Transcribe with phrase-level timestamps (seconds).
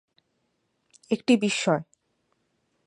[1.11, 1.81] একটি বিস্ময়।